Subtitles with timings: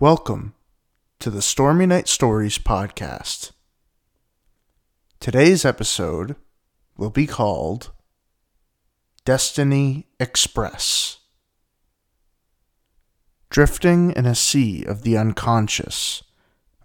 [0.00, 0.54] Welcome
[1.18, 3.50] to the Stormy Night Stories podcast.
[5.18, 6.36] Today's episode
[6.96, 7.90] will be called
[9.24, 11.18] Destiny Express.
[13.50, 16.22] Drifting in a sea of the unconscious,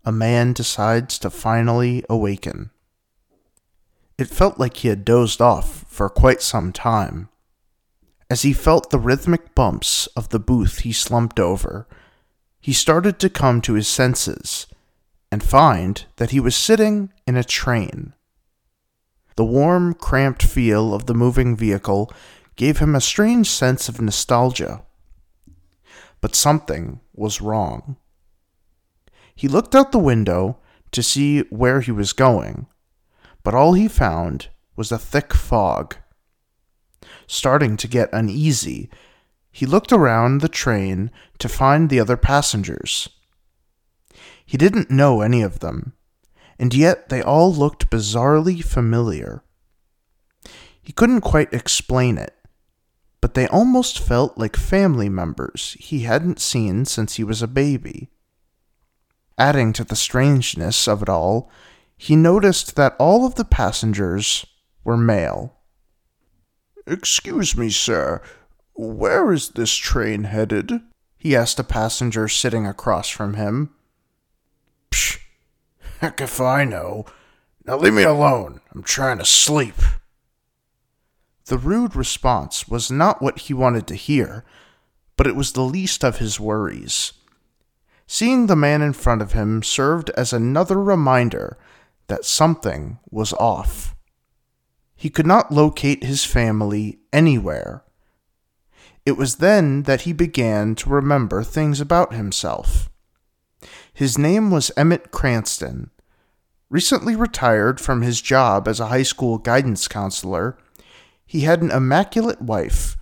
[0.04, 2.72] a man decides to finally awaken.
[4.18, 7.30] It felt like he had dozed off for quite some time.
[8.32, 11.88] As he felt the rhythmic bumps of the booth he slumped over,
[12.64, 14.68] he started to come to his senses
[15.30, 18.14] and find that he was sitting in a train.
[19.36, 22.10] The warm, cramped feel of the moving vehicle
[22.56, 24.82] gave him a strange sense of nostalgia.
[26.22, 27.98] But something was wrong.
[29.36, 30.58] He looked out the window
[30.92, 32.68] to see where he was going,
[33.44, 35.98] but all he found was a thick fog.
[37.28, 38.90] Starting to get uneasy,
[39.54, 43.08] he looked around the train to find the other passengers.
[44.44, 45.94] He didn't know any of them,
[46.58, 49.44] and yet they all looked bizarrely familiar.
[50.82, 52.36] He couldn't quite explain it,
[53.22, 58.10] but they almost felt like family members he hadn't seen since he was a baby.
[59.38, 61.50] Adding to the strangeness of it all,
[61.96, 64.48] he noticed that all of the passengers
[64.84, 65.58] were male.
[66.86, 68.20] Excuse me, sir,
[68.76, 70.82] where is this train headed?
[71.18, 73.70] he asked a passenger sitting across from him.
[74.92, 75.20] Psh,
[76.00, 77.06] heck if I know.
[77.66, 78.60] Now leave me alone.
[78.74, 79.76] I'm trying to sleep.
[81.46, 84.44] The rude response was not what he wanted to hear,
[85.16, 87.14] but it was the least of his worries.
[88.06, 91.58] Seeing the man in front of him served as another reminder
[92.08, 93.96] that something was off.
[94.96, 97.84] He could not locate his family anywhere.
[99.06, 102.90] It was then that he began to remember things about himself.
[103.94, 105.92] His name was Emmett Cranston.
[106.70, 110.58] Recently retired from his job as a high school guidance counselor,
[111.26, 112.98] he had an immaculate wife,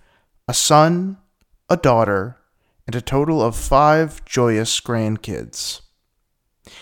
[0.48, 1.18] a son,
[1.68, 2.36] a daughter,
[2.86, 5.82] and a total of five joyous grandkids.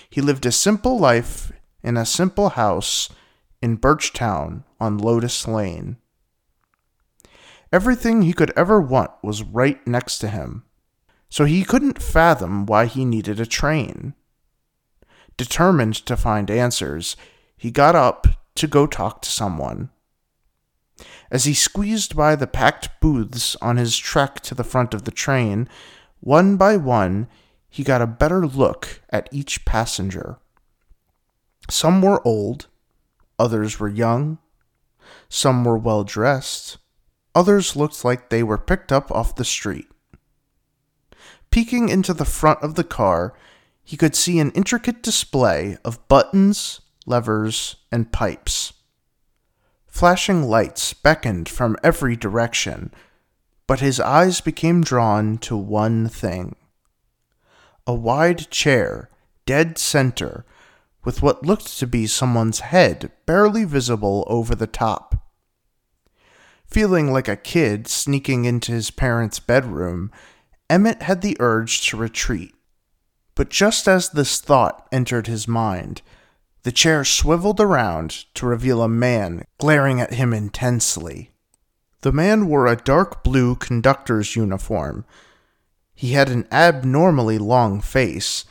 [0.09, 1.53] He lived a simple life
[1.83, 3.09] in a simple house
[3.63, 5.99] in Birchtown on Lotus Lane.
[7.73, 10.65] Everything he could ever want was right next to him,
[11.29, 14.15] so he couldn't fathom why he needed a train.
[15.37, 17.17] Determined to find answers,
[17.57, 18.27] he got up
[18.57, 19.91] to go talk to someone.
[21.31, 25.11] As he squeezed by the packed booths on his trek to the front of the
[25.13, 25.69] train,
[26.19, 27.29] one by one
[27.69, 30.39] he got a better look at each passenger.
[31.71, 32.67] Some were old,
[33.39, 34.39] others were young,
[35.29, 36.79] some were well dressed,
[37.35, 39.89] others looked like they were picked up off the street.
[41.51, 43.35] Peeking into the front of the car,
[43.83, 48.73] he could see an intricate display of buttons, levers, and pipes.
[49.89, 52.93] Flashing lights beckoned from every direction,
[53.67, 56.57] but his eyes became drawn to one thing
[57.87, 59.11] a wide chair,
[59.47, 60.45] dead center,
[61.05, 65.20] with what looked to be someone's head barely visible over the top.
[66.71, 70.13] Feeling like a kid sneaking into his parents' bedroom,
[70.69, 72.55] Emmett had the urge to retreat.
[73.35, 76.03] But just as this thought entered his mind,
[76.63, 81.33] the chair swiveled around to reveal a man glaring at him intensely.
[82.03, 85.05] The man wore a dark blue conductor's uniform.
[85.95, 88.45] He had an abnormally long face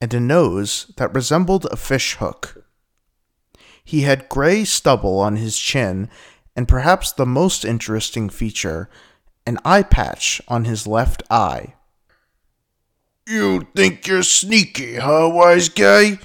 [0.00, 2.64] and a nose that resembled a fishhook.
[3.84, 6.08] He had gray stubble on his chin
[6.56, 8.88] and perhaps the most interesting feature,
[9.46, 11.74] an eye patch on his left eye.
[13.26, 16.18] You think you're sneaky, huh, wise guy?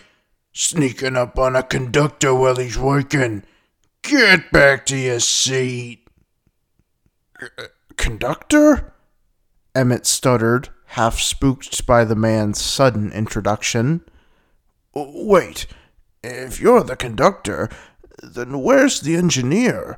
[0.51, 3.43] Sneaking up on a conductor while he's working.
[4.01, 6.07] Get back to your seat.
[7.41, 8.93] Uh, conductor?
[9.73, 14.01] Emmett stuttered, half spooked by the man's sudden introduction.
[14.93, 15.67] Wait,
[16.23, 17.69] if you're the conductor,
[18.21, 19.97] then where's the engineer?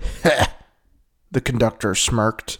[1.30, 2.58] the conductor smirked.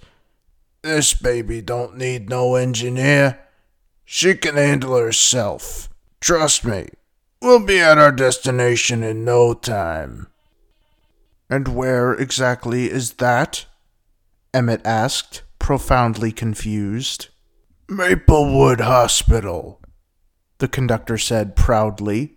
[0.82, 3.40] This baby don't need no engineer.
[4.04, 5.88] She can handle herself.
[6.20, 6.88] Trust me,
[7.40, 10.28] we'll be at our destination in no time.
[11.48, 13.66] And where exactly is that?
[14.52, 17.28] Emmett asked, profoundly confused.
[17.88, 19.80] Maplewood Hospital,
[20.58, 22.36] the conductor said proudly.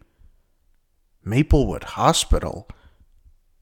[1.24, 2.68] Maplewood Hospital?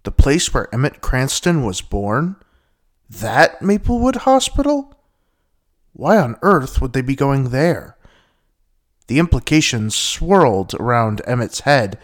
[0.04, 2.36] The place where Emmett Cranston was born?
[3.10, 4.96] That Maplewood Hospital?
[5.94, 7.98] Why on earth would they be going there?
[9.08, 12.00] The implications swirled around Emmett's head,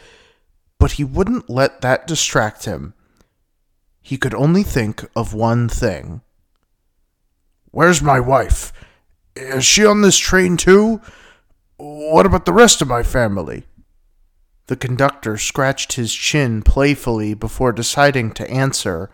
[0.78, 2.94] but he wouldn't let that distract him.
[4.02, 6.22] He could only think of one thing.
[7.72, 8.74] Where's my wife?
[9.36, 11.02] Is she on this train too?
[11.78, 13.67] What about the rest of my family?
[14.68, 19.10] The conductor scratched his chin playfully before deciding to answer.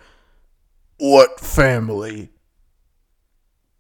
[0.97, 2.29] What family?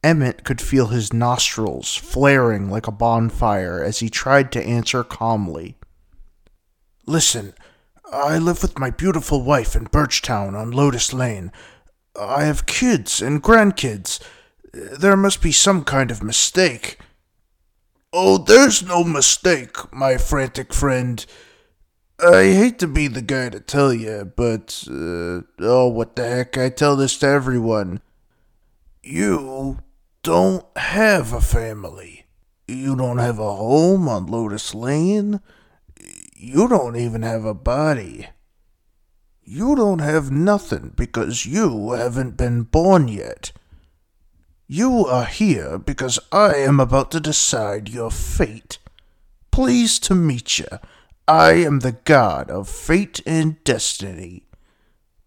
[0.03, 5.75] Emmett could feel his nostrils flaring like a bonfire as he tried to answer calmly.
[7.07, 7.53] Listen,
[8.11, 11.51] I live with my beautiful wife in Birchtown on Lotus Lane.
[12.19, 14.19] I have kids and grandkids.
[14.73, 16.99] There must be some kind of mistake.
[18.11, 21.25] Oh, there's no mistake, my frantic friend.
[22.19, 26.57] I hate to be the guy to tell you, but, uh, oh, what the heck,
[26.57, 28.01] I tell this to everyone.
[29.01, 29.79] You
[30.21, 32.25] don't have a family.
[32.67, 35.41] You don't have a home on Lotus Lane.
[36.35, 38.27] You don't even have a body.
[39.43, 43.51] You don't have nothing because you haven't been born yet.
[44.67, 48.77] You are here because I am about to decide your fate.
[49.51, 50.67] Pleased to meet you.
[51.27, 54.43] I am the god of fate and destiny.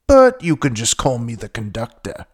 [0.06, 2.26] But you can just call me the conductor.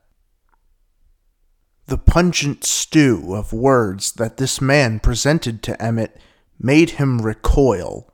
[1.86, 6.18] The pungent stew of words that this man presented to Emmett
[6.58, 8.12] made him recoil.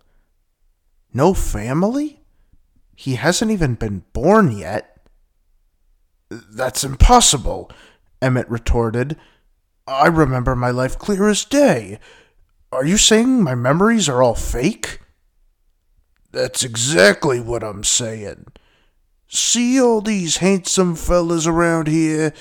[1.14, 2.20] No family?
[2.94, 5.00] He hasn't even been born yet.
[6.30, 7.70] That's impossible,
[8.20, 9.16] Emmett retorted.
[9.86, 11.98] I remember my life clear as day.
[12.70, 15.00] Are you saying my memories are all fake?
[16.30, 18.46] That's exactly what I'm saying.
[19.28, 22.32] See all these handsome fellas around here?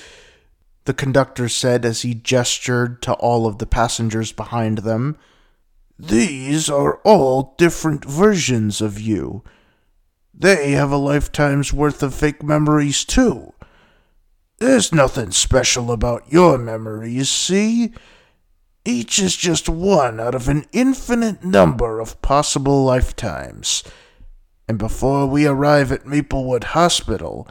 [0.88, 5.18] the conductor said as he gestured to all of the passengers behind them.
[5.98, 9.44] These are all different versions of you.
[10.32, 13.52] They have a lifetime's worth of fake memories, too.
[14.60, 17.92] There's nothing special about your memories, see?
[18.84, 23.84] Each is just one out of an infinite number of possible lifetimes.
[24.66, 27.48] And before we arrive at Maplewood Hospital,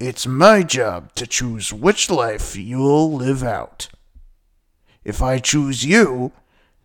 [0.00, 3.88] it's my job to choose which life you'll live out.
[5.04, 6.32] If I choose you,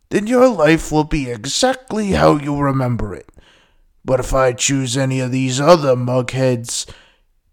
[0.09, 3.29] then your life will be exactly how you remember it.
[4.05, 6.89] But if I choose any of these other mugheads,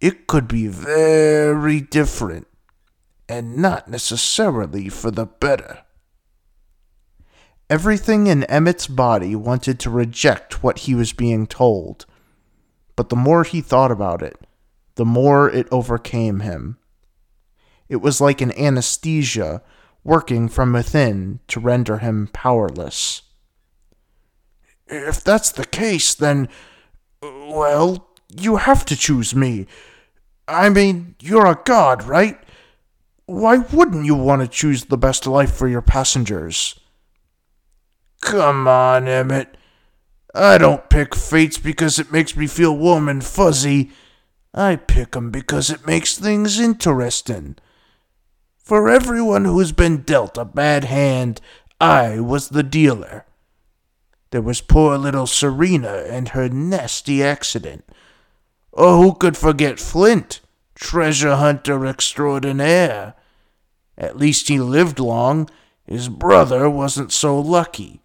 [0.01, 2.47] it could be very different,
[3.29, 5.84] and not necessarily for the better.
[7.71, 12.05] Everything in Emmett's body wanted to reject what he was being told,
[12.95, 14.39] but the more he thought about it,
[14.97, 16.77] the more it overcame him.
[17.89, 19.63] It was like an anesthesia
[20.05, 23.23] working from within to render him powerless.
[24.87, 26.49] If that's the case, then,
[27.23, 29.67] well, you have to choose me.
[30.47, 32.39] I mean, you're a god, right?
[33.25, 36.79] Why wouldn't you want to choose the best life for your passengers?
[38.25, 39.55] Come on, Emmett.
[40.35, 43.93] I don't pick fates because it makes me feel warm and fuzzy.
[44.55, 47.57] I pick 'em because it makes things interesting.
[48.57, 51.43] For everyone who's been dealt a bad hand,
[51.79, 53.27] I was the dealer.
[54.31, 57.85] There was poor little Serena and her nasty accident.
[58.73, 60.41] Oh, who could forget Flint,
[60.75, 63.15] treasure hunter extraordinaire?
[63.99, 65.51] At least he lived long.
[65.87, 68.01] His brother wasn't so lucky.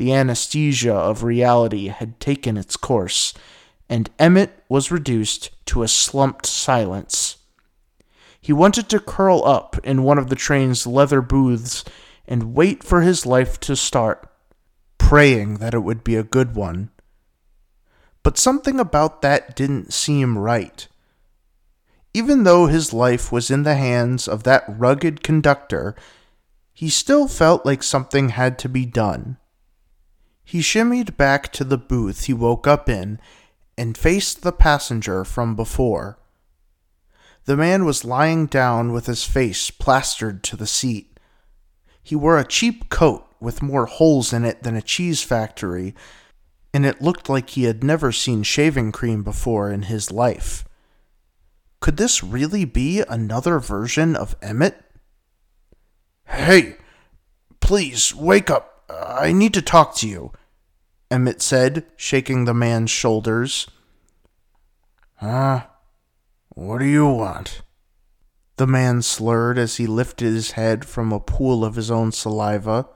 [0.00, 3.34] The anesthesia of reality had taken its course,
[3.86, 7.36] and Emmett was reduced to a slumped silence.
[8.40, 11.84] He wanted to curl up in one of the train's leather booths
[12.26, 14.26] and wait for his life to start,
[14.96, 16.88] praying that it would be a good one.
[18.22, 20.88] But something about that didn't seem right.
[22.14, 25.94] Even though his life was in the hands of that rugged conductor,
[26.72, 29.36] he still felt like something had to be done.
[30.50, 33.20] He shimmied back to the booth he woke up in
[33.78, 36.18] and faced the passenger from before.
[37.44, 41.20] The man was lying down with his face plastered to the seat.
[42.02, 45.94] He wore a cheap coat with more holes in it than a cheese factory,
[46.74, 50.64] and it looked like he had never seen shaving cream before in his life.
[51.78, 54.82] Could this really be another version of Emmett?
[56.24, 56.74] Hey,
[57.60, 58.82] please wake up.
[58.90, 60.32] I need to talk to you.
[61.10, 63.66] Emmett said, shaking the man's shoulders.
[65.16, 65.66] Huh?
[66.50, 67.62] What do you want?
[68.56, 72.88] The man slurred as he lifted his head from a pool of his own saliva.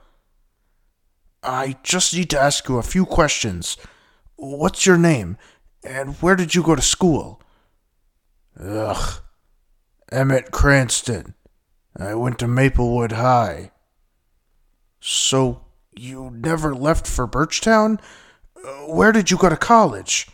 [1.42, 3.76] I just need to ask you a few questions.
[4.36, 5.36] What's your name?
[5.82, 7.42] And where did you go to school?
[8.58, 9.20] Ugh.
[10.12, 11.34] Emmett Cranston.
[11.96, 13.72] I went to Maplewood High.
[15.00, 15.63] So,
[15.96, 18.00] you never left for Birchtown?
[18.56, 20.28] Uh, where did you go to college?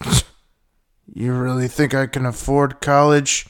[1.12, 3.46] you really think I can afford college?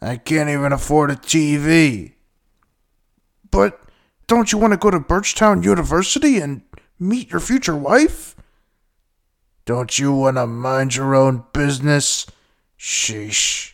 [0.00, 2.12] I can't even afford a TV.
[3.50, 3.80] But
[4.26, 6.62] don't you want to go to Birchtown University and
[6.98, 8.34] meet your future wife?
[9.64, 12.26] Don't you want to mind your own business?
[12.78, 13.72] Sheesh.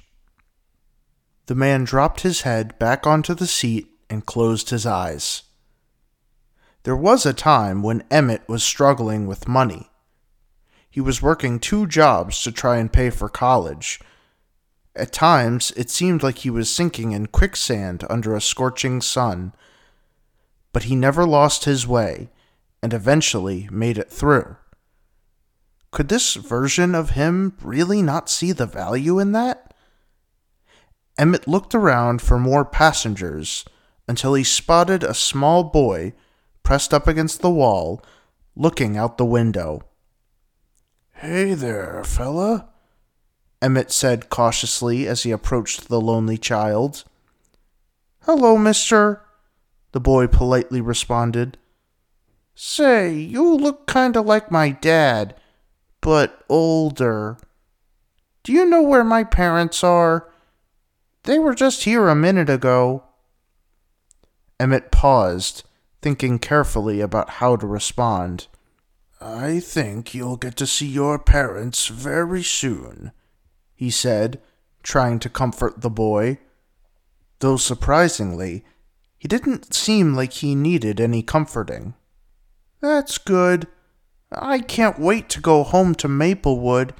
[1.47, 5.43] The man dropped his head back onto the seat and closed his eyes.
[6.85, 9.91] There was a time when Emmett was struggling with money.
[10.89, 14.01] He was working two jobs to try and pay for college.
[14.97, 19.53] At times, it seemed like he was sinking in quicksand under a scorching sun.
[20.73, 22.31] But he never lost his way
[22.83, 24.57] and eventually made it through.
[25.91, 29.75] Could this version of him really not see the value in that?
[31.19, 33.67] Emmett looked around for more passengers
[34.09, 36.15] until he spotted a small boy
[36.63, 38.03] pressed up against the wall,
[38.55, 39.83] looking out the window.
[41.13, 42.69] Hey there, fella,
[43.61, 47.05] Emmett said cautiously as he approached the lonely child.
[48.23, 49.23] Hello, mister,
[49.93, 51.59] the boy politely responded.
[52.55, 55.35] Say, you look kinda like my dad,
[56.01, 57.39] but older.
[58.43, 60.31] Do you know where my parents are?
[61.25, 63.05] They were just here a minute ago.
[64.59, 65.65] Emmett paused,
[66.03, 68.47] thinking carefully about how to respond.
[69.21, 73.13] I think you'll get to see your parents very soon,
[73.75, 74.41] he said,
[74.83, 76.39] trying to comfort the boy.
[77.41, 78.65] Though surprisingly,
[79.19, 81.95] he didn't seem like he needed any comforting.
[82.81, 83.67] That's good.
[84.33, 86.95] I can't wait to go home to Maplewood.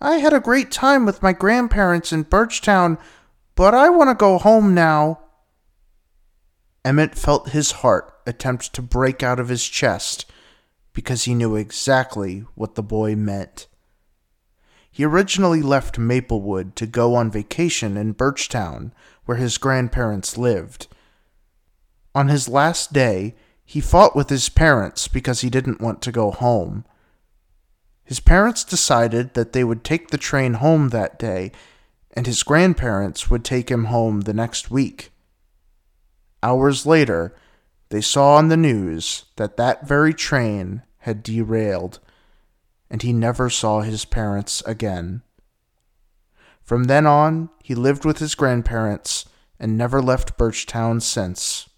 [0.00, 2.98] I had a great time with my grandparents in Birchtown
[3.54, 5.20] but I want to go home now.
[6.84, 10.26] Emmett felt his heart attempt to break out of his chest
[10.92, 13.68] because he knew exactly what the boy meant.
[14.90, 18.92] He originally left Maplewood to go on vacation in Birchtown,
[19.24, 20.88] where his grandparents lived.
[22.14, 23.34] On his last day,
[23.64, 26.84] he fought with his parents because he didn't want to go home.
[28.04, 31.52] His parents decided that they would take the train home that day
[32.14, 35.11] and his grandparents would take him home the next week.
[36.42, 37.34] Hours later,
[37.90, 42.00] they saw on the news that that very train had derailed,
[42.90, 45.22] and he never saw his parents again.
[46.62, 49.26] From then on, he lived with his grandparents
[49.58, 51.68] and never left Birchtown since.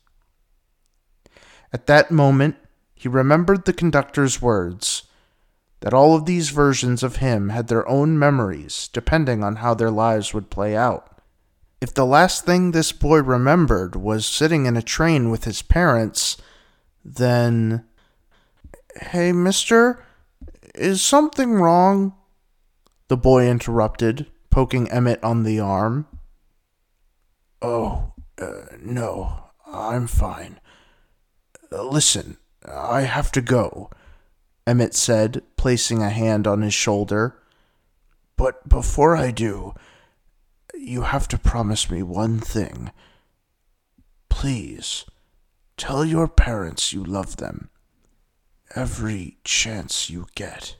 [1.72, 2.56] At that moment,
[2.94, 5.02] he remembered the conductor's words
[5.80, 9.90] that all of these versions of him had their own memories, depending on how their
[9.90, 11.13] lives would play out.
[11.84, 16.38] If the last thing this boy remembered was sitting in a train with his parents,
[17.04, 17.84] then.
[18.98, 20.02] Hey, mister,
[20.74, 22.14] is something wrong?
[23.08, 26.06] The boy interrupted, poking Emmett on the arm.
[27.60, 30.60] Oh, uh, no, I'm fine.
[31.70, 33.90] Listen, I have to go.
[34.66, 37.42] Emmett said, placing a hand on his shoulder.
[38.38, 39.74] But before I do,
[40.78, 42.90] you have to promise me one thing.
[44.28, 45.04] Please,
[45.76, 47.70] tell your parents you love them.
[48.74, 50.76] Every chance you get.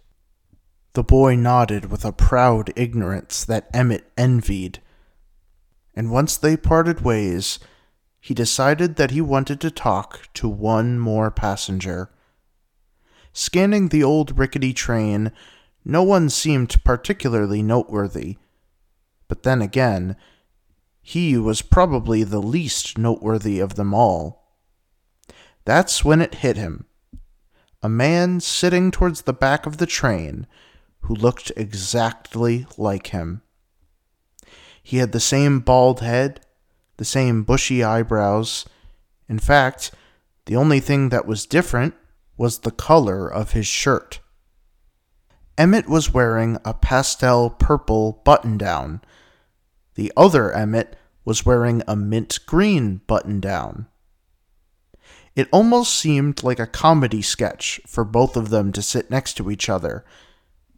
[0.95, 4.81] The boy nodded with a proud ignorance that Emmett envied.
[5.95, 7.59] And once they parted ways,
[8.21, 12.11] he decided that he wanted to talk to one more passenger.
[13.33, 15.33] Scanning the old rickety train,
[15.85, 18.37] no one seemed particularly noteworthy.
[19.35, 20.15] But then again,
[21.03, 24.47] he was probably the least noteworthy of them all.
[25.65, 26.85] That's when it hit him.
[27.83, 30.47] A man sitting towards the back of the train
[31.01, 33.43] who looked exactly like him.
[34.85, 36.39] He had the same bald head,
[36.97, 38.65] the same bushy eyebrows.
[39.29, 39.91] In fact,
[40.45, 41.95] the only thing that was different
[42.37, 44.21] was the color of his shirt.
[45.59, 49.01] Emmett was wearing a pastel purple button down.
[49.95, 53.87] The other Emmett was wearing a mint green button down.
[55.37, 59.51] It almost seemed like a comedy sketch for both of them to sit next to
[59.51, 60.05] each other,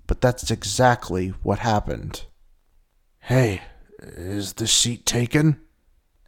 [0.06, 2.24] but that's exactly what happened.
[3.20, 3.62] Hey,
[3.98, 5.60] is the seat taken?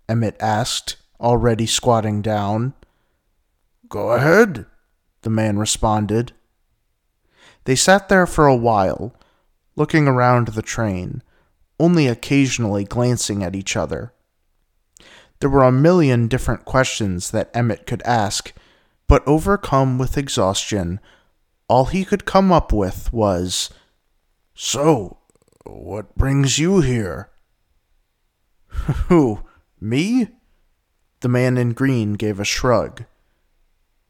[0.09, 2.75] Emmett asked, already squatting down.
[3.89, 4.67] Go ahead,
[5.23, 6.33] the man responded.
[7.65, 9.15] They sat there for a while,
[9.77, 11.23] looking around the train,
[11.79, 14.13] only occasionally glancing at each other.
[15.41, 18.53] There were a million different questions that Emmett could ask,
[19.07, 21.01] but overcome with exhaustion,
[21.69, 23.71] all he could come up with was,
[24.55, 25.19] So,
[25.65, 27.31] what brings you here?
[29.09, 29.45] Who,
[29.81, 30.29] me?
[31.21, 33.05] The man in green gave a shrug.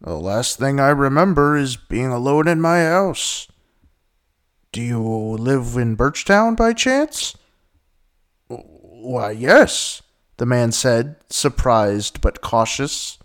[0.00, 3.48] The last thing I remember is being alone in my house.
[4.70, 7.36] Do you live in Birchtown by chance?
[9.00, 10.02] Why, yes,
[10.38, 13.16] the man said, surprised but cautious.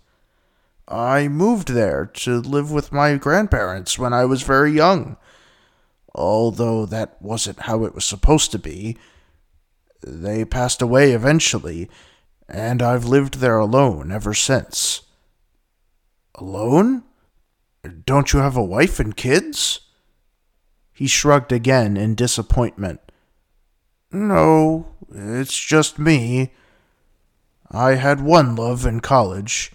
[0.86, 5.16] I moved there to live with my grandparents when I was very young,
[6.14, 8.96] although that wasn't how it was supposed to be.
[10.00, 11.90] They passed away eventually,
[12.48, 15.02] and I've lived there alone ever since.
[16.36, 17.02] Alone?
[18.06, 19.80] Don't you have a wife and kids?
[20.92, 23.00] He shrugged again in disappointment.
[24.14, 26.52] No, it's just me.
[27.68, 29.72] I had one love in college.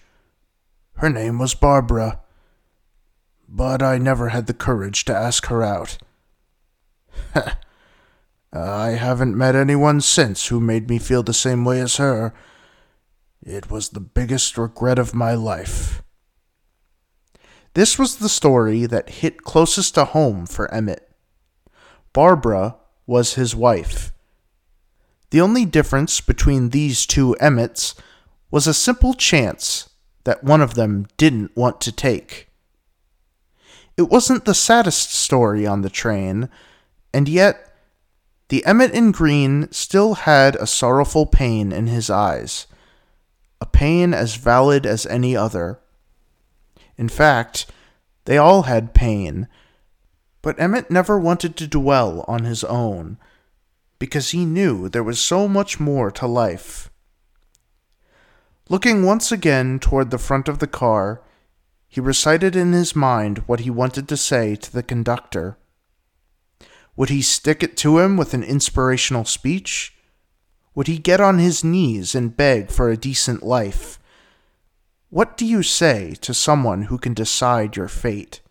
[0.94, 2.22] Her name was Barbara.
[3.50, 5.98] But I never had the courage to ask her out.
[8.54, 12.34] I haven't met anyone since who made me feel the same way as her.
[13.44, 16.02] It was the biggest regret of my life.
[17.74, 21.12] This was the story that hit closest to home for Emmett.
[22.14, 24.14] Barbara was his wife.
[25.32, 27.96] The only difference between these two Emmetts
[28.50, 29.90] was a simple chance
[30.24, 32.50] that one of them didn't want to take.
[33.96, 36.50] It wasn't the saddest story on the train,
[37.14, 37.76] and yet
[38.48, 42.66] the Emmett in green still had a sorrowful pain in his eyes,
[43.62, 45.80] a pain as valid as any other.
[46.98, 47.68] In fact,
[48.26, 49.48] they all had pain,
[50.42, 53.18] but Emmett never wanted to dwell on his own,
[54.00, 56.90] because he knew there was so much more to life.
[58.70, 61.22] Looking once again toward the front of the car,
[61.88, 65.58] he recited in his mind what he wanted to say to the conductor.
[66.96, 69.96] Would he stick it to him with an inspirational speech?
[70.76, 74.00] Would he get on his knees and beg for a decent life?
[75.10, 78.42] What do you say to someone who can decide your fate?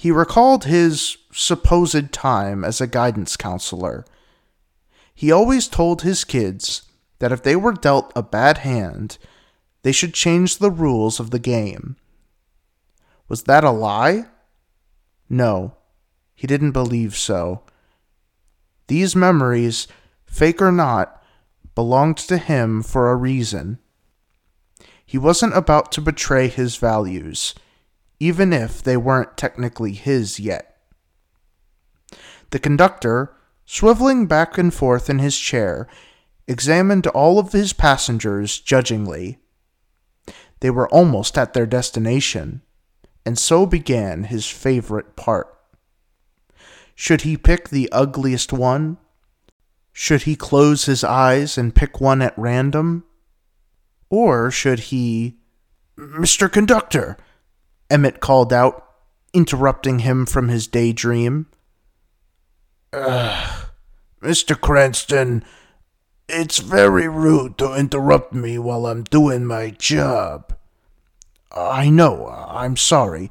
[0.00, 4.06] He recalled his supposed time as a guidance counselor.
[5.14, 6.84] He always told his kids
[7.18, 9.18] that if they were dealt a bad hand,
[9.82, 11.96] they should change the rules of the game.
[13.28, 14.24] Was that a lie?
[15.28, 15.74] No,
[16.34, 17.60] he didn't believe so.
[18.86, 19.86] These memories,
[20.24, 21.22] fake or not,
[21.74, 23.78] belonged to him for a reason.
[25.04, 27.54] He wasn't about to betray his values,
[28.20, 30.76] even if they weren't technically his yet.
[32.50, 33.34] The conductor,
[33.66, 35.88] swiveling back and forth in his chair,
[36.46, 39.38] examined all of his passengers judgingly.
[40.60, 42.62] They were almost at their destination,
[43.24, 45.56] and so began his favorite part.
[46.94, 48.98] Should he pick the ugliest one?
[49.92, 53.04] Should he close his eyes and pick one at random?
[54.10, 55.38] Or should he.
[55.96, 56.50] Mr.
[56.50, 57.16] Conductor!
[57.90, 58.86] Emmett called out,
[59.34, 61.46] interrupting him from his daydream.
[62.92, 63.66] Ugh,
[64.22, 64.58] Mr.
[64.58, 65.44] Cranston,
[66.28, 70.54] it's very rude to interrupt me while I'm doing my job.
[71.52, 73.30] I know, I'm sorry.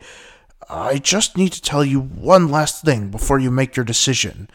[0.69, 4.49] I just need to tell you one last thing before you make your decision.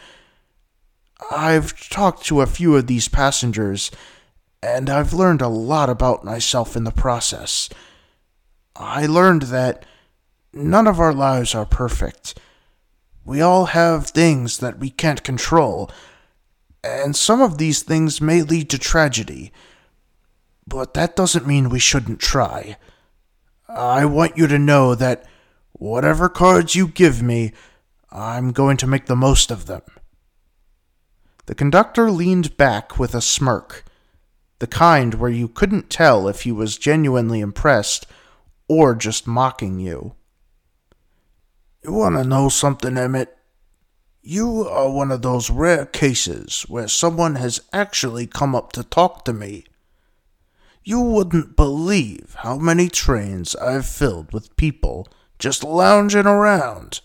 [1.31, 3.91] I've talked to a few of these passengers,
[4.63, 7.69] and I've learned a lot about myself in the process.
[8.77, 9.85] I learned that
[10.55, 12.39] none of our lives are perfect.
[13.25, 15.91] We all have things that we can't control
[16.85, 19.53] and some of these things may lead to tragedy.
[20.67, 22.77] But that doesn't mean we shouldn't try.
[23.69, 25.25] I want you to know that
[25.73, 27.53] whatever cards you give me,
[28.13, 29.83] I'm going to make the most of them.
[31.47, 33.85] The conductor leaned back with a smirk,
[34.59, 38.07] the kind where you couldn't tell if he was genuinely impressed
[38.69, 40.15] or just mocking you.
[41.85, 43.37] You want to know something, Emmett?
[44.23, 49.27] You are one of those rare cases where someone has actually come up to talk
[49.27, 49.65] to me.
[50.83, 55.07] You wouldn't believe how many trains I've filled with people
[55.39, 57.03] just lounging around.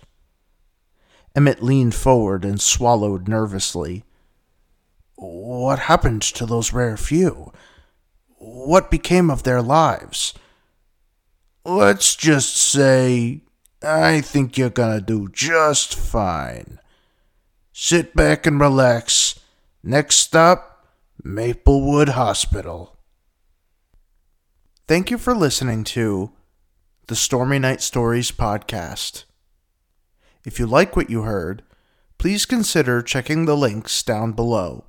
[1.36, 4.06] Emmett leaned forward and swallowed nervously.
[5.15, 7.52] What happened to those rare few?
[8.38, 10.34] What became of their lives?
[11.65, 13.42] let's just say
[13.82, 16.80] I think you're gonna do just fine.
[17.72, 19.39] Sit back and relax.
[19.82, 20.86] Next stop,
[21.24, 22.98] Maplewood Hospital.
[24.88, 26.32] Thank you for listening to
[27.08, 29.24] the Stormy Night Stories podcast.
[30.44, 31.63] If you like what you heard,
[32.18, 34.84] please consider checking the links down below.